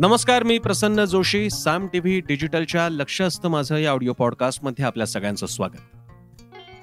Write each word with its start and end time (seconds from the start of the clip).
नमस्कार 0.00 0.42
मी 0.42 0.58
प्रसन्न 0.58 1.04
जोशी 1.04 1.50
साम 1.50 1.86
टीव्ही 1.86 2.20
डिजिटलच्या 2.20 2.88
लक्ष 2.88 3.22
असतं 3.22 3.48
माझं 3.48 3.76
या 3.76 3.90
ऑडिओ 3.90 4.12
पॉडकास्टमध्ये 4.12 4.84
आपल्या 4.84 5.06
सगळ्यांचं 5.06 5.46
स्वागत. 5.46 5.96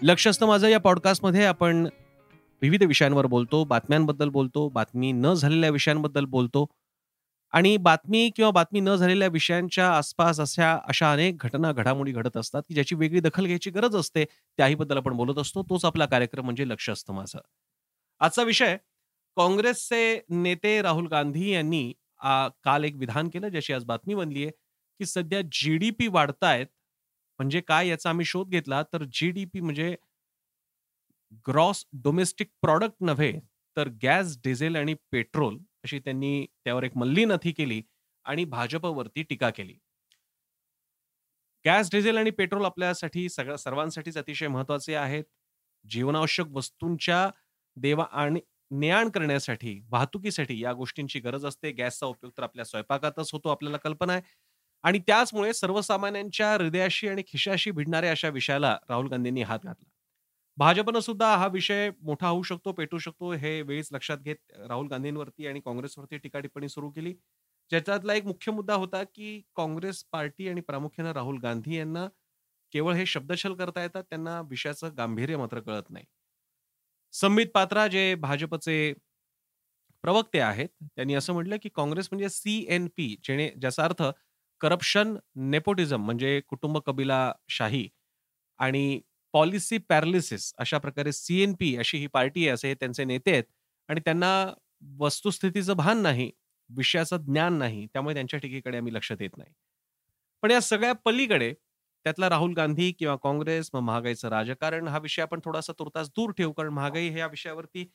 लक्ष 0.01 0.27
असतं 0.27 0.47
माझं 0.47 0.67
या 0.67 0.79
पॉडकास्टमध्ये 0.79 1.45
आपण 1.45 1.87
विविध 2.61 2.83
विषयांवर 2.83 3.25
बोलतो 3.25 3.63
बातम्यांबद्दल 3.63 4.29
बोलतो 4.29 4.69
बातमी 4.69 5.11
न 5.11 5.33
झालेल्या 5.33 5.69
विषयांबद्दल 5.69 6.25
बोलतो 6.25 6.65
आणि 7.51 7.77
बातमी 7.77 8.29
किंवा 8.35 8.51
बातमी 8.51 8.79
न 8.79 8.95
झालेल्या 8.95 9.27
विषयांच्या 9.27 9.91
आसपास 9.91 10.39
अशा 10.39 10.73
अशा 10.73 11.11
अनेक 11.11 11.37
घटना 11.37 11.71
घडामोडी 11.71 12.11
घडत 12.11 12.37
असतात 12.37 12.61
की 12.67 12.73
ज्याची 12.73 12.95
वेगळी 12.95 13.19
दखल 13.19 13.45
घ्यायची 13.45 13.69
गरज 13.69 13.95
असते 13.95 14.25
त्याहीबद्दल 14.57 14.97
आपण 14.97 15.13
बोलत 15.13 15.37
असतो. 15.37 15.63
तोच 15.63 15.85
आपला 15.85 16.05
कार्यक्रम 16.05 16.43
म्हणजे 16.43 16.67
लक्ष 16.67 16.89
असतं 16.89 17.13
माझं. 17.13 17.39
आजचा 18.19 18.43
विषय 18.43 18.77
काँग्रेसचे 19.37 20.21
नेते 20.29 20.81
राहुल 20.81 21.07
गांधी 21.07 21.53
यांनी 21.53 21.93
आ, 22.21 22.47
काल 22.63 22.83
एक 22.83 22.95
विधान 22.95 23.29
केलं 23.29 23.49
ज्याची 23.49 23.73
आज 23.73 23.85
बातमी 23.85 24.15
बनली 24.15 24.43
आहे 24.43 24.51
की 24.99 25.05
सध्या 25.05 25.41
जीडीपी 25.51 26.07
वाढतायत 26.07 26.67
म्हणजे 27.39 27.61
काय 27.61 27.87
याचा 27.87 28.09
आम्ही 28.09 28.25
शोध 28.25 28.49
घेतला 28.49 28.81
तर 28.93 29.03
जीडीपी 29.11 29.59
म्हणजे 29.59 29.95
ग्रॉस 31.47 31.85
डोमेस्टिक 32.03 32.49
प्रॉडक्ट 32.61 32.95
नव्हे 33.01 33.31
तर 33.77 33.89
गॅस 34.03 34.37
डिझेल 34.43 34.75
आणि 34.75 34.93
पेट्रोल 35.11 35.57
अशी 35.83 35.99
त्यांनी 35.99 36.45
त्यावर 36.65 36.83
एक 36.83 36.97
मल्ली 36.97 37.25
नथी 37.25 37.51
केली 37.51 37.81
आणि 38.25 38.45
भाजपवरती 38.45 39.23
टीका 39.23 39.49
केली. 39.49 39.77
गॅस 41.65 41.89
डिझेल 41.91 42.17
आणि 42.17 42.29
पेट्रोल 42.29 42.65
आपल्यासाठी 42.65 43.27
सगळ्या 43.29 43.57
सर्वांसाठीच 43.57 44.17
अतिशय 44.17 44.47
महत्त्वाचे 44.47 44.95
आहेत. 44.95 45.23
जीवनावश्यक 45.85 46.47
वस्तूंच्या 46.51 47.29
देवा 47.77 48.05
आणि 48.11 48.39
ने 48.71 48.89
आण 48.91 49.09
करण्यासाठी 49.09 49.79
वाहतुकीसाठी 49.89 50.59
या 50.63 50.71
गोष्टींची 50.73 51.19
गरज 51.19 51.45
असते. 51.45 51.71
गॅसचा 51.71 52.05
उपयोग 52.05 52.31
तर 52.37 52.43
आपल्या 52.43 52.65
स्वयंपाकातच 52.65 53.29
होतो 53.33 53.49
आपल्याला 53.49 53.77
कल्पना 53.79 54.13
आहे. 54.13 54.21
आणि 54.83 54.99
त्याचमुळे 54.99 55.53
सर्वसामान्यांच्या 55.53 56.53
हृदयाशी 56.53 57.07
आणि 57.07 57.23
खिशाशी 57.27 57.71
भिडणाऱ्या 57.71 58.11
अशा 58.11 58.29
विषयाला 58.29 58.77
राहुल 58.89 59.07
गांधींनी 59.07 59.41
हात 59.43 59.59
घातला. 59.59 59.89
भाजपनं 60.57 60.99
सुद्धा 61.01 61.35
हा 61.37 61.47
विषय 61.47 61.89
मोठा 62.01 62.27
होऊ 62.27 62.43
शकतो 62.43 62.71
पेटू 62.73 62.97
शकतो 62.99 63.31
हे 63.33 63.61
वेळीच 63.61 63.89
लक्षात 63.91 64.17
घेत 64.19 64.37
राहुल 64.59 64.87
गांधींवरती 64.87 65.47
आणि 65.47 65.59
काँग्रेसवरती 65.61 66.17
टीका 66.17 66.39
टिप्पणी 66.39 66.69
सुरू 66.69 66.89
केली. 66.91 67.13
ज्याच्यातला 67.71 68.13
एक 68.13 68.25
मुख्य 68.25 68.51
मुद्दा 68.51 68.73
होता 68.75 69.03
की 69.05 69.39
काँग्रेस 69.55 70.03
पार्टी 70.11 70.47
आणि 70.49 70.61
प्रामुख्यानं 70.61 71.11
राहुल 71.13 71.37
गांधी 71.39 71.77
यांना 71.77 72.07
केवळ 72.73 72.93
हे 72.93 73.05
शब्दछल 73.07 73.53
करता 73.55 73.81
येतात 73.83 74.03
त्यांना 74.03 74.39
विषयाचं 74.49 74.91
गांभीर्य 74.97 75.37
मात्र 75.37 75.59
कळत 75.61 75.89
नाही. 75.91 76.05
संबित 77.17 77.47
पात्रा 77.53 77.87
जे 77.87 78.13
भाजपचे 78.15 78.93
प्रवक्ते 80.03 80.39
आहेत 80.39 80.69
त्यांनी 80.83 81.13
असं 81.15 81.33
म्हटलं 81.33 81.57
की 81.61 81.69
काँग्रेस 81.75 82.09
म्हणजे 82.11 82.29
सी 82.29 82.65
एन 82.69 82.87
पी 82.97 83.15
जेणे 83.23 83.49
ज्याचा 83.57 83.83
अर्थ 83.83 84.03
करप्शन 84.61 85.15
नेपोटिझम 85.35 86.05
म्हणजे 86.05 86.39
कुटुंब 86.47 86.77
कबिला 86.77 87.31
शाही 87.49 87.87
आणि 88.59 88.99
पॉलिसी 89.33 89.77
पॅरालिसिस 89.77 90.53
अशा 90.57 90.77
प्रकारे 90.77 91.11
सी 91.11 91.41
एन 91.41 91.53
पी 91.53 91.75
अशी 91.77 91.97
ही 91.97 92.07
पार्टी 92.07 92.41
आहे 92.41 92.53
असे 92.53 92.73
त्यांचे 92.73 93.03
नेते 93.03 93.31
आहेत 93.31 93.43
आणि 93.89 93.99
त्यांना 93.99 94.29
वस्तुस्थितीचं 94.99 95.73
भान 95.73 96.01
नाही 96.01 96.31
विषयाचं 96.69 97.17
ज्ञान 97.17 97.53
नाही 97.53 97.85
त्यामुळे 97.87 98.13
त्यांच्या 98.15 98.39
टीकेकडे 98.39 98.77
आम्ही 98.77 98.93
लक्ष 98.93 99.11
देत 99.11 99.37
नाही. 99.37 99.53
पण 100.43 100.51
या 100.51 100.61
सगळ्या 100.61 100.93
पलीकडे 101.05 101.53
त्यातला 102.07 102.27
राहुल 102.29 102.53
गांधी 102.53 102.91
किंवा 102.91 103.15
काँग्रेस 103.23 103.69
मग 103.73 103.79
महागाईचं 103.81 104.29
राजकारण 104.29 104.87
हा 104.87 104.97
विषय 104.99 105.21
आपण 105.21 105.39
थोडासा 105.45 105.73
तुर्तास 105.79 106.09
दूर 106.09 106.31
ठेवू 106.37 106.51
कारण 106.53 106.69
महागाई 106.73 107.09
ह्या 107.09 107.27
विषयावरती 107.27 107.85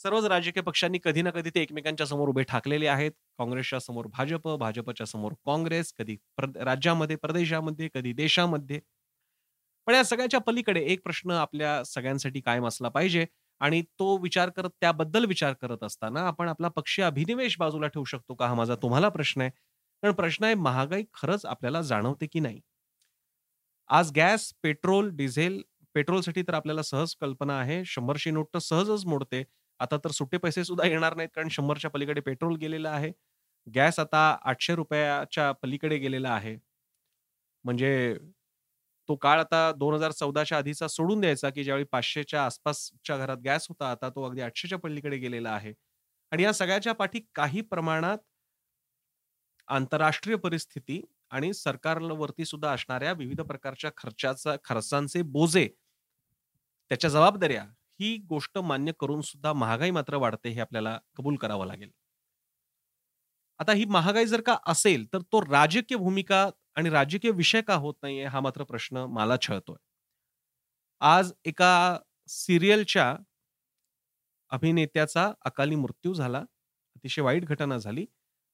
सर्वच 0.00 0.24
राजकीय 0.24 0.62
पक्षांनी 0.62 0.98
कधी 1.04 1.22
ना 1.22 1.30
कधी 1.30 1.50
ते 1.54 1.60
एकमेकांच्या 1.62 2.06
समोर 2.06 2.28
उभे 2.28 2.42
ठाकलेले 2.44 2.86
आहेत. 2.88 3.12
काँग्रेसच्या 3.38 3.78
समोर 3.80 4.06
भाजप 4.12 4.48
भाजपच्या 4.58 5.06
समोर 5.06 5.32
काँग्रेस 5.46 5.92
कधी 5.98 6.16
राज्यामध्ये 6.40 7.16
प्रदेशामध्ये 7.16 7.88
कधी 7.94 8.12
देशामध्ये. 8.14 8.80
पण 9.86 9.94
या 9.94 10.02
सगळ्याच्या 10.04 10.40
पलीकडे 10.40 10.80
एक 10.84 11.02
प्रश्न 11.04 11.30
आपल्या 11.32 11.82
सगळ्यांसाठी 11.84 12.40
कायम 12.40 12.66
असला 12.66 12.88
पाहिजे 12.88 13.24
आणि 13.60 13.82
तो 13.98 14.16
विचार 14.18 14.50
करत 14.50 14.70
त्याबद्दल 14.80 15.24
विचार 15.26 15.52
करत 15.54 15.82
असताना 15.84 16.20
आपण 16.28 16.48
आपला 16.48 16.68
पक्षी 16.70 17.02
अभिनिवेश 17.02 17.56
बाजूला 17.58 17.86
ठेवू 17.88 18.04
शकतो 18.06 18.34
का? 18.34 18.46
हा 18.46 18.54
माझा 18.54 18.74
तुम्हाला 18.82 19.08
प्रश्न 19.10 19.40
आहे. 19.40 19.50
कारण 20.02 20.12
प्रश्न 20.14 20.44
आहे 20.44 20.54
महागाई 20.56 21.02
खरंच 21.14 21.44
आपल्याला 21.46 21.80
जाणवते 21.82 22.26
की 22.26 22.40
नाही? 22.40 22.60
आज 23.90 24.10
गॅस 24.12 24.50
पेट्रोल 24.62 25.08
डिझेल 25.16 25.60
पेट्रोलसाठी 25.94 26.42
तर 26.42 26.54
आपल्याला 26.54 26.82
सहज 26.84 27.14
कल्पना 27.20 27.58
आहे. 27.60 27.82
शंभरशी 27.86 28.30
नोट 28.30 28.48
तर 28.54 28.58
सहजच 28.60 29.04
मोडते. 29.06 29.42
आता 29.80 29.96
तर 30.04 30.10
सुट्टे 30.12 30.36
पैसे 30.38 30.64
सुद्धा 30.64 30.86
येणार 30.86 31.14
नाहीत 31.16 31.28
कारण 31.34 31.48
शंभरच्या 31.50 31.90
पलीकडे 31.90 32.20
पेट्रोल 32.20 32.56
गेलेलं 32.56 32.88
आहे. 32.90 33.10
गॅस 33.66 33.98
आता 34.00 34.20
आठशे 34.44 34.74
रुपयाच्या 34.74 35.50
पलीकडे 35.54 35.96
गेलेला 35.98 36.30
आहे. 36.30 36.56
म्हणजे 37.64 38.14
तो 39.08 39.14
काळ 39.16 39.40
आता 39.40 39.70
दोन 39.72 39.94
हजार 39.94 40.12
चौदाच्या 40.12 40.58
आधीचा 40.58 40.88
सोडून 40.88 41.20
द्यायचा 41.20 41.50
की 41.50 41.64
ज्यावेळी 41.64 41.84
पाचशेच्या 41.92 42.44
आसपासच्या 42.44 43.16
घरात 43.16 43.38
गॅस 43.44 43.66
होता 43.68 43.90
आता 43.90 44.08
तो 44.10 44.24
अगदी 44.24 44.40
आठशेच्या 44.40 44.78
पलीकडे 44.78 45.16
गेलेला 45.18 45.50
आहे. 45.50 45.72
आणि 46.32 46.42
या 46.42 46.52
सगळ्याच्या 46.52 46.92
पाठी 46.94 47.20
काही 47.34 47.60
प्रमाणात 47.62 48.18
आंतरराष्ट्रीय 49.68 50.36
परिस्थिती 50.38 51.00
आणि 51.30 51.52
सरकारवरती 51.54 52.44
सुद्धा 52.44 52.72
असणाऱ्या 52.72 53.12
विविध 53.12 53.40
प्रकारच्या 53.40 53.90
खर्चाचा 53.96 54.56
खर्चांचे 54.64 55.22
बोजे 55.22 55.68
त्याच्या 56.90 57.10
जबाबदाऱ्या 57.10 57.62
ही 58.00 58.16
गोष्ट 58.28 58.58
मान्य 58.58 58.92
करून 59.00 59.20
सुद्धा 59.20 59.52
महागाई 59.52 59.90
मात्र 59.90 60.16
वाढते 60.16 60.48
हे 60.48 60.60
आपल्याला 60.60 60.98
कबूल 61.16 61.36
करावं 61.36 61.66
लागेल. 61.66 61.90
आता 63.60 63.72
ही 63.72 63.84
महागाई 63.86 64.26
जर 64.26 64.40
का 64.40 64.56
असेल 64.66 65.06
तर 65.12 65.18
तो 65.22 65.40
राजकीय 65.40 65.96
भूमिका 65.96 66.48
आणि 66.76 66.90
राजकीय 66.90 67.30
विषय 67.30 67.60
का 67.62 67.74
होत 67.74 67.94
नाहीये 68.02 68.24
हा 68.24 68.40
मात्र 68.40 68.64
प्रश्न 68.64 69.04
मला 69.10 69.36
छळतोय. 69.42 69.76
आज 71.00 71.32
एका 71.44 71.98
सिरियलच्या 72.28 73.14
अभिनेत्याचा 74.50 75.32
अकाली 75.42 75.74
मृत्यू 75.76 76.12
झाला. 76.14 76.38
अतिशय 76.96 77.22
वाईट 77.22 77.44
घटना 77.44 77.78
झाली. 77.78 78.04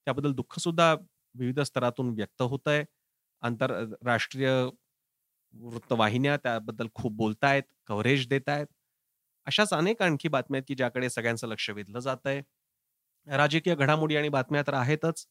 त्याबद्दल 0.07 0.33
दुःख 0.33 0.59
सुद्धा 0.59 0.95
विविध 1.37 1.61
स्तरातून 1.63 2.11
व्यक्त 2.15 2.43
होत 2.45 2.69
आहे. 2.69 2.85
आंतरराष्ट्रीय 3.43 4.51
वृत्तवाहिन्या 5.55 6.37
त्याबद्दल 6.37 6.89
खूप 6.95 7.13
बोलतायत 7.17 7.63
कव्हरेज 7.87 8.27
देत 8.29 8.49
आहेत 8.49 8.67
अशाच 9.47 9.73
अनेक 9.75 10.03
आणखी 10.03 10.29
बातम्या 10.29 10.59
आहेत 10.59 10.65
की 10.69 10.75
ज्याकडे 10.75 11.11
सगळ्यांचं 11.11 11.49
लक्ष 11.49 11.69
वेधलं 11.71 11.99
जात 12.01 12.27
आहे. 12.27 12.41
राजकीय 13.27 13.75
घडामोडी 13.75 14.17
आणि 14.17 14.29
बातम्या 14.29 14.63
तर 14.67 14.75
आहेतच. 14.75 15.27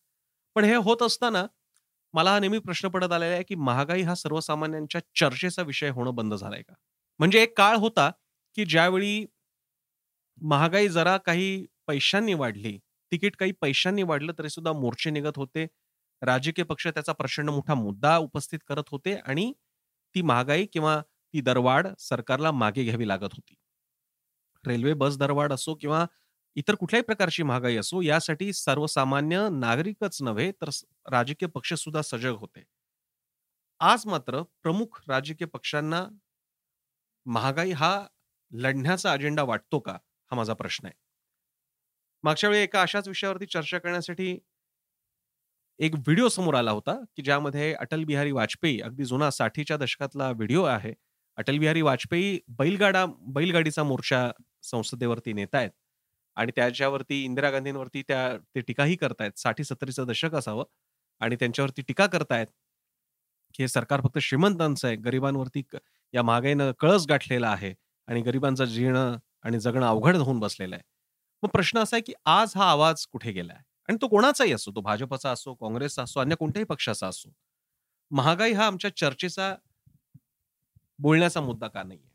पण 0.56 0.64
हे 0.66 0.76
होत 0.78 1.02
असताना 1.04 1.46
मला 2.14 2.32
हा 2.32 2.40
नेहमी 2.40 2.60
प्रश्न 2.60 2.90
पडत 2.90 3.12
आलेला 3.12 3.34
आहे 3.36 3.44
की 3.44 3.56
महागाई 3.58 4.02
हा 4.04 4.16
सर्वसामान्यांच्या 4.16 5.02
चर्चेचा 5.16 5.62
विषय 5.64 5.90
होणं 5.92 6.16
बंद 6.16 6.34
झालाय 6.36 6.62
का? 6.62 6.74
म्हणजे 7.20 7.42
एक 7.44 7.58
काळ 7.58 7.76
होता 7.78 8.10
की 8.58 8.66
ज्यावेळी 8.66 9.26
महागाई 10.42 10.88
जरा 10.90 11.16
काही 11.20 11.66
पैशांनी 11.88 12.34
वाढली 12.34 12.78
तिकीट 13.12 13.36
काही 13.36 13.52
पैशांनी 13.62 14.04
वाढलं 14.04 14.34
तरी 14.40 14.50
सुद्धा 14.50 14.72
मोर्चे 14.74 15.10
निघत 15.12 15.38
होते. 15.38 15.66
राजकीय 16.22 16.66
पक्ष 16.66 16.88
त्याचा 16.88 17.14
प्रचंड 17.14 17.50
मोठा 17.50 17.74
मुद्दा 17.74 18.18
उपस्थित 18.18 18.60
करत 18.68 18.84
होते 18.92 19.16
आणि 19.16 19.54
ती 20.16 20.22
महागाई 20.22 20.66
किंवा 20.66 21.02
ती 21.34 21.42
दरवाढ 21.42 21.88
सरकारला 22.00 22.52
मागे 22.52 22.84
घ्यावी 22.84 23.08
लागत 23.08 23.34
होती. 23.34 23.56
रेल्वे 24.68 24.94
बस 24.94 25.18
दरवाढ 25.18 25.54
असो 25.54 25.76
किंवा 25.76 26.06
इतर 26.56 26.76
कुठल्याही 26.76 27.04
प्रकारची 27.04 27.44
महागाई 27.44 27.76
असो 27.78 28.02
यासाठी 28.02 28.54
सर्वसामान्य 28.54 29.48
नागरिकच 29.52 30.22
नव्हे 30.22 30.52
तर 30.52 30.70
राजकीय 31.12 31.48
पक्ष 31.48 31.74
सुद्धा 31.74 32.02
सजग 32.02 32.36
होते. 32.36 32.64
आज 33.80 34.06
मात्र 34.08 34.42
प्रमुख 34.64 35.02
राजकीय 35.08 35.46
पक्षांना 35.46 36.06
महागाई 37.26 37.72
हा 37.72 38.08
लढण्याचा 38.52 39.12
अजेंडा 39.12 39.44
वाटतो 39.44 39.80
का? 39.80 39.92
हा 40.32 40.36
माझा 40.36 40.54
प्रश्न 40.54 40.86
आहे. 40.86 40.94
मागच्या 42.24 42.50
वेळी 42.50 42.64
एका 42.64 42.82
अशाच 42.82 43.08
विषयावरती 43.08 43.46
चर्चा 43.46 43.78
करण्यासाठी 43.80 44.38
एक 45.80 45.96
व्हिडिओ 45.98 46.28
समोर 46.30 46.56
आला 46.56 46.72
होता 46.72 46.94
की 47.16 47.22
ज्यामध्ये 47.24 47.74
अटल 47.76 48.04
बिहारी 48.06 48.32
वाजपेयी 48.32 48.80
अगदी 48.82 49.04
जुना 49.06 49.30
साठीच्या 49.32 49.78
दशकातला 49.78 50.30
व्हिडिओ 50.32 50.64
आहे. 50.66 50.94
अटल 51.38 51.58
बिहारी 51.60 51.82
वाजपेयी 51.82 52.40
बैलगाडा 52.60 53.06
बैलगाडीचा 53.36 53.84
मोर्चा 53.84 54.30
संसदेवरती 54.64 55.34
नेत 55.34 55.56
आहेत 55.56 55.70
आणि 56.38 56.52
त्याच्यावरती 56.56 57.24
इंदिरा 57.24 57.50
गांधींवरती 57.52 58.02
त्या 58.08 58.22
ते 58.56 58.62
टीकाही 58.62 58.96
करतायत 58.96 59.38
साठी 59.40 59.64
सत्तरीचं 59.64 60.06
दशक 60.08 60.36
असावं 60.36 60.64
आणि 61.22 61.36
त्यांच्यावरती 61.36 61.82
टीका 61.82 62.06
करतायत 62.08 62.48
की 63.56 63.64
हे 63.64 63.68
सरकार 63.68 64.02
फक्त 64.02 64.18
श्रीमंतांचं 64.22 64.88
आहे. 64.88 64.96
गरिबांवरती 64.98 65.64
या 66.14 66.24
महागाईनं 66.24 66.72
कळस 66.80 67.06
गाठलेला 67.10 67.50
आहे 67.50 67.74
आणि 68.08 68.22
गरिबांचं 68.22 68.66
जीणं 68.66 69.18
आणि 69.44 69.60
जगणं 69.60 69.86
अवघड 69.88 70.16
होऊन 70.18 70.40
बसलेलं 70.40 70.76
आहे. 70.76 70.84
मग 71.44 71.50
प्रश्न 71.50 71.80
असा 71.80 71.96
आहे 71.96 72.02
की 72.02 72.14
आज 72.26 72.54
हा 72.56 72.70
आवाज 72.72 73.06
कुठे 73.12 73.32
गेलाय? 73.32 73.62
आणि 73.90 73.98
तो 74.02 74.08
कोणाचाही 74.08 74.54
असो 74.54 74.72
तो 74.72 74.82
भाजपचा 74.82 75.32
असो 75.32 75.54
काँग्रेसचा 75.54 76.04
असो 76.04 76.20
अन्य 76.20 76.36
कोणत्याही 76.36 76.66
पक्षाचा 76.66 77.08
असो 77.08 77.30
महागाई 78.12 78.54
हा 78.54 78.66
आमच्या 78.68 78.96
चर्चेचा 78.98 79.56
बोलण्याचा 81.00 81.42
मुद्दा 81.42 81.68
का 81.68 81.84
नाहीये 81.84 82.10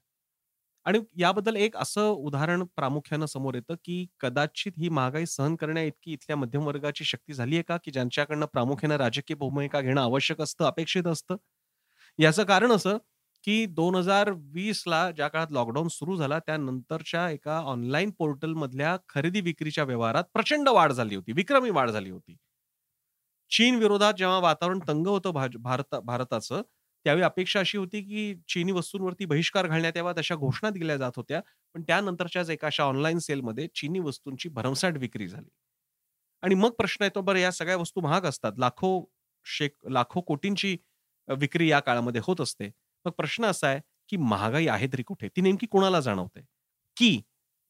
आणि 0.86 1.00
याबद्दल 1.16 1.56
एक 1.56 1.76
असं 1.76 2.08
उदाहरण 2.10 2.62
प्रामुख्यानं 2.76 3.26
समोर 3.26 3.54
येतं, 3.54 3.74
की 3.84 4.06
कदाचित 4.20 4.72
ही 4.78 4.88
महागाई 4.88 5.26
सहन 5.26 5.56
करण्या 5.56 5.82
इतकी 5.82 6.12
इथल्या 6.12 6.36
मध्यम 6.36 6.66
वर्गाची 6.66 7.04
शक्ती 7.04 7.34
झाली 7.34 7.56
आहे 7.56 7.62
का, 7.62 7.76
की 7.76 7.90
ज्यांच्याकडनं 7.90 8.46
प्रामुख्यानं 8.46 8.96
राजकीय 8.96 9.36
भूमिका 9.36 9.80
घेणं 9.80 10.00
आवश्यक 10.00 10.40
असतं, 10.40 10.64
अपेक्षित 10.66 11.06
असतं? 11.06 11.36
याचं 12.18 12.44
कारण 12.44 12.72
असं, 12.72 12.98
की 13.44 13.66
2020 13.66 14.84
ला 14.86 15.10
ज्या 15.10 15.28
काळात 15.28 15.46
लॉकडाऊन 15.50 15.88
सुरू 15.88 16.16
झाला, 16.16 16.38
त्यानंतरच्या 16.38 17.30
एका 17.30 17.58
ऑनलाईन 17.58 18.10
पोर्टलमधल्या 18.10 18.96
खरेदी-विक्रीच्या 19.08 19.84
व्यवहारात 19.84 20.24
प्रचंड 20.32 20.68
वाढ 20.68 20.92
झाली 20.92 21.14
होती. 21.14 21.32
विक्रमी 21.32 21.70
वाढ 21.70 21.90
झाली 21.90 22.10
होती. 22.10 22.36
चीन 23.50 23.74
विरोधात 23.74 24.14
जेव्हा 24.14 24.38
वातावरण 24.38 24.78
तंग 24.88 25.06
होतं 25.06 25.30
भारत 25.62 25.94
भारताचं, 25.94 26.62
त्यावेळी 27.04 27.24
अपेक्षा 27.24 27.60
अशी 27.60 27.78
होती, 27.78 28.02
की 28.02 28.34
चीनी 28.48 28.72
वस्तूंवरती 28.72 29.24
बहिष्कार 29.24 29.66
घालण्यात 29.66 29.96
यावा, 29.96 30.12
तशा 30.18 30.34
घोषणा 30.34 30.70
दिल्या 30.70 30.96
जात 30.96 31.12
होत्या. 31.16 31.40
पण 31.74 31.82
त्यानंतरच्याच 31.82 32.50
एका 32.50 32.66
अशा 32.66 32.82
ऑनलाईन 32.82 33.18
सेलमध्ये 33.18 33.66
चीनी 33.66 33.98
वस्तूंची 33.98 34.48
भरमसाठ 34.48 34.92
विक्री 34.96 35.28
झाली. 35.28 35.48
आणि 36.42 36.54
मग 36.54 36.70
प्रश्न 36.70 37.04
येतो, 37.04 37.20
बरं 37.20 37.38
या 37.38 37.52
सगळ्या 37.52 37.76
वस्तू 37.76 38.00
महाग 38.00 38.22
असतात. 38.22 38.52
लाखो 38.58 39.04
शेक 39.44 39.76
लाखो 39.90 40.20
कोटींची 40.20 40.76
विक्री 41.28 41.70
या 41.70 41.80
काळामध्ये 41.80 42.20
होत 42.24 42.40
असते. 42.40 42.70
मग 43.04 43.12
प्रश्न 43.12 43.44
असा 43.44 43.68
आहे, 43.68 43.80
की 44.08 44.16
महागाई 44.18 44.66
आहे 44.66 44.86
तरी 44.92 45.02
कुठे? 45.02 45.28
ती 45.28 45.40
नेमकी 45.40 45.66
कोणाला 45.66 46.00
जाणवते? 46.00 46.40
की 46.96 47.20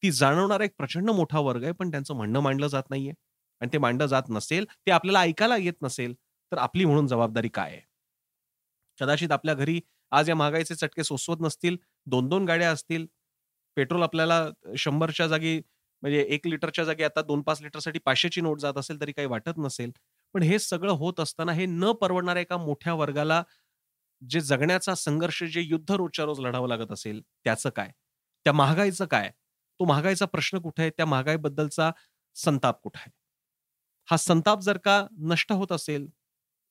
ती 0.02 0.10
जाणवणारा 0.12 0.64
एक 0.64 0.72
प्रचंड 0.78 1.10
मोठा 1.10 1.40
वर्ग 1.40 1.62
आहे, 1.64 1.72
पण 1.72 1.90
त्यांचं 1.90 2.14
म्हणणं 2.14 2.40
मांडलं 2.40 2.66
जात 2.68 2.82
नाहीये. 2.90 3.12
आणि 3.60 3.72
ते 3.72 3.78
मांडलं 3.78 4.06
जात 4.06 4.28
नसेल, 4.30 4.64
ते 4.86 4.90
आपल्याला 4.90 5.20
ऐकायला 5.20 5.56
येत 5.56 5.82
नसेल, 5.82 6.14
तर 6.52 6.58
आपली 6.58 6.84
म्हणून 6.84 7.06
जबाबदारी 7.06 7.48
काय 7.48 7.70
आहे? 7.72 7.80
कदाचित 8.98 9.32
आपल्या 9.32 9.54
घरी 9.54 9.80
आज 10.12 10.28
या 10.28 10.34
महागाईचे 10.36 10.74
चटके 10.74 11.04
सोसवत 11.04 11.40
नसतील, 11.40 11.76
2-2 12.06 12.44
गाड्या 12.46 12.70
असतील, 12.70 13.06
पेट्रोल 13.76 14.02
आपल्याला 14.02 14.46
100च्या 14.76 15.26
जागी 15.26 15.58
म्हणजे 16.02 16.20
एक 16.24 16.46
लिटरच्या 16.46 16.84
जागी 16.84 17.02
आता 17.02 17.22
2-5 17.22 17.60
लिटरसाठी 17.62 17.98
पाचशेची 17.98 18.40
नोट 18.40 18.58
जात 18.60 18.78
असेल, 18.78 19.00
तरी 19.00 19.12
काही 19.12 19.28
वाटत 19.28 19.58
नसेल. 19.58 19.90
पण 20.34 20.42
हे 20.42 20.58
सगळं 20.58 20.92
होत 20.92 21.20
असताना 21.20 21.52
हे 21.52 21.66
न 21.66 21.90
परवडणाऱ्या 21.92 22.42
एका 22.42 22.56
मोठ्या 22.56 22.94
वर्गाला 22.94 23.42
जे 24.28 24.40
जगण्याचा 24.40 24.94
संघर्ष, 24.94 25.42
जे 25.44 25.60
युद्ध 25.60 25.90
रोजच्या 25.90 26.24
रोज 26.24 26.40
लढावं 26.40 26.68
लागत 26.68 26.92
असेल, 26.92 27.20
त्याचं 27.44 27.70
काय? 27.70 27.90
त्या 28.44 28.52
महागाईचं 28.52 29.06
काय? 29.06 29.30
तो 29.80 29.84
महागाईचा 29.84 30.26
प्रश्न 30.26 30.58
कुठे 30.58 30.82
आहे? 30.82 30.90
त्या 30.90 31.06
महागाईबद्दलचा 31.06 31.90
संताप 32.36 32.80
कुठे 32.82 32.98
आहे? 33.00 33.10
हा 34.08 34.16
संताप 34.16 34.60
जर 34.60 34.78
का 34.78 35.06
नष्ट 35.20 35.52
होत 35.52 35.72
असेल, 35.72 36.06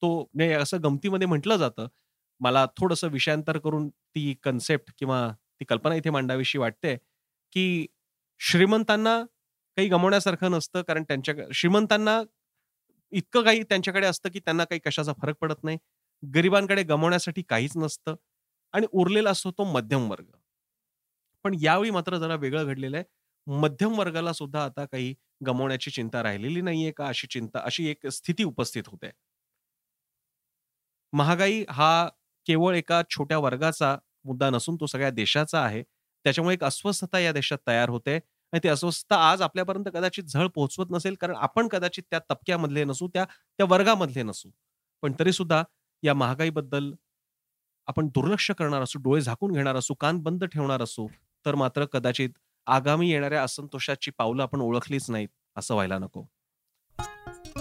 तो 0.01 0.27
असं 0.61 0.83
गमतीमध्ये 0.83 1.27
म्हटलं 1.27 1.57
जातं. 1.57 1.87
मला 2.39 2.65
थोडंसं 2.77 3.07
विषयांतर 3.07 3.57
करून 3.57 3.89
ती 3.89 4.33
कन्सेप्ट 4.43 4.93
किंवा 4.97 5.27
ती 5.59 5.65
कल्पना 5.65 5.95
इथे 5.95 6.09
मांडावीशी 6.09 6.57
वाटते, 6.57 6.95
की 7.53 7.85
श्रीमंतांना 8.41 9.21
काही 9.77 9.87
गमवण्यासारखं 9.89 10.51
नसतं. 10.51 10.81
कारण 10.81 11.03
त्यांच्या 11.03 11.35
श्रीमंतांना 11.53 12.21
इतकं 13.11 13.43
काही 13.43 13.63
त्यांच्याकडे 13.63 14.07
असतं, 14.07 14.29
की 14.29 14.39
त्यांना 14.39 14.63
काही 14.63 14.79
कशाचा 14.85 15.13
फरक 15.21 15.35
पडत 15.41 15.63
नाही. 15.63 15.77
गरिबांकडे 16.23 16.83
गमावण्यासाठी 16.83 17.41
काहीच 17.41 17.77
नसतं 17.77 18.15
आणि 18.73 18.87
उरलेला 18.93 19.29
असतो 19.29 19.51
तो 19.51 19.63
मध्यम 19.63 20.09
वर्ग. 20.11 20.25
पण 21.45 21.55
यावेळी 21.61 21.91
मात्र 21.91 22.17
जरा 22.17 22.35
वेगळं 22.35 22.65
घडलेलं 22.65 22.97
आहे. 22.97 23.05
मध्यम 23.47 23.97
वर्गाला 23.99 24.33
सुद्धा 24.33 24.63
आता 24.63 24.85
काही 24.85 25.13
गमावण्याची 25.47 25.91
चिंता 25.91 26.23
राहिलेली 26.23 26.61
नाहीये 26.61 26.91
का? 26.91 27.07
अशी 27.07 27.27
चिंता 27.27 27.59
अशी 27.59 27.87
एक 27.87 28.07
स्थिती 28.07 28.43
उपस्थित 28.43 28.83
होते. 28.87 29.11
महागाई 31.13 31.63
हा 31.69 32.07
केवळ 32.47 32.75
एका 32.75 33.01
छोट्या 33.09 33.37
वर्गाचा 33.37 33.95
मुद्दा 34.25 34.49
नसून 34.49 34.75
तो 34.75 34.85
सगळ्या 34.85 35.09
देशाचा 35.11 35.59
आहे. 35.61 35.81
त्याच्यामुळे 36.25 36.53
एक 36.55 36.63
अस्वस्थता 36.63 37.19
या 37.19 37.31
देशात 37.31 37.57
तयार 37.67 37.89
होते 37.89 38.15
आणि 38.53 38.59
ती 38.63 38.67
अस्वस्थता 38.67 39.15
आज 39.29 39.41
आपल्यापर्यंत 39.41 39.85
कदाचित 39.93 40.23
झळ 40.23 40.47
पोहोचवत 40.47 40.91
नसेल, 40.91 41.15
कारण 41.15 41.35
आपण 41.37 41.67
कदाचित 41.67 42.03
त्या 42.11 42.19
तबक्यामधले 42.29 42.83
नसू, 42.85 43.07
त्या 43.07 43.25
त्या 43.25 43.65
वर्गामधले 43.69 44.23
नसू. 44.23 44.49
पण 45.03 45.13
तरी 45.19 45.31
सुद्धा 45.31 45.63
या 46.03 46.13
महागाईबद्दल 46.13 46.93
आपण 47.87 48.07
दुर्लक्ष 48.07 48.51
करणार 48.51 48.81
असू, 48.81 48.99
डोळे 48.99 49.21
झाकून 49.21 49.51
घेणार 49.51 49.75
असू, 49.75 49.93
कान 49.93 50.17
बंद 50.17 50.43
ठेवणार 50.43 50.81
असू, 50.81 51.07
तर 51.45 51.55
मात्र 51.55 51.85
कदाचित 51.85 52.29
आगामी 52.65 53.11
येणाऱ्या 53.11 53.43
असंतोषाची 53.43 54.11
पावलं 54.11 54.43
आपण 54.43 54.61
ओळखलीच 54.61 55.11
नाहीत, 55.11 55.29
असं 55.55 55.73
व्हायला 55.73 55.97
नको. 55.97 56.23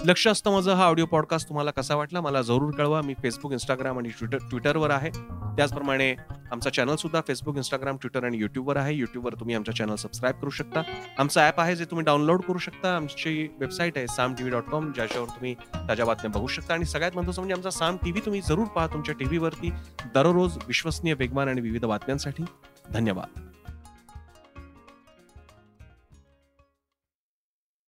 लक्ष 0.05 0.27
असतं 0.27 0.51
माझं 0.51 0.73
हा 0.73 0.85
ऑडिओ 0.85 1.05
पॉडकास्ट 1.05 1.49
तुम्हाला 1.49 1.71
कसा 1.71 1.95
वाटला 1.95 2.21
मला 2.21 2.41
जरूर 2.41 2.73
कळवा. 2.73 3.01
मी 3.01 3.13
फेसबुक 3.13 3.51
इंस्टाग्राम 3.51 3.97
आणि 3.97 4.09
ट्विटर 4.09 4.37
ट्विटरवर 4.37 4.89
आहे. 4.89 5.09
त्याचप्रमाणे 5.55 6.15
आमचा 6.51 6.69
चॅनल 6.69 6.95
सुद्धा 6.95 7.21
इंस्टाग्राम 7.29 7.97
ट्विटर 7.97 8.23
आणि 8.23 8.37
युट्यूबवर 8.37 8.77
आहे. 8.77 8.93
युट्यूबवर 8.93 9.33
तुम्ही 9.33 9.55
आमचा 9.55 9.71
चॅनल 9.71 9.95
सबस्क्राईब 9.95 10.35
करू 10.35 10.49
शकता. 10.49 10.81
आमचं 11.17 11.41
ॲप 11.41 11.59
आहे 11.59 11.75
जे 11.75 11.85
तुम्ही 11.85 12.05
डाउनलोड 12.05 12.41
करू 12.41 12.57
शकता. 12.57 12.95
आमची 12.95 13.47
वेबसाईट 13.59 13.97
आहे 13.97 14.07
Saam 14.07 14.33
T 14.33 14.43
V 14.43 14.51
dot 14.51 14.63
com 14.63 14.91
ज्याच्यावर 14.91 15.27
तुम्ही 15.27 15.53
ताज्या 15.87 16.05
बातम्या 16.05 16.31
बघू 16.31 16.47
शकता 16.47 16.73
आणि 16.73 16.85
सगळ्यात 16.85 17.15
महत्त्वाचं 17.15 17.41
म्हणजे 17.41 17.55
आमचा 17.55 17.69
साम 17.69 17.97
टी 17.97 18.11
व्ही 18.11 18.25
तुम्ही 18.25 18.41
जरूर 18.41 18.67
पहा 18.67 18.87
तुमच्या 18.87 19.15
टी 19.15 19.25
व्हीवरती 19.25 19.69
दररोज 20.15 20.57
विश्वसनीय, 20.67 21.13
वेगवान 21.13 21.47
आणि 21.47 21.61
विविध 21.61 21.85
बातम्यांसाठी. 21.85 22.43
धन्यवाद. 22.91 23.48